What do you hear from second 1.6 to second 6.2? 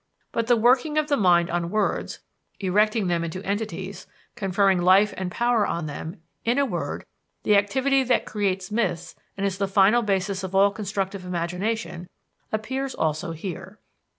words, erecting them into entities, conferring life and power on them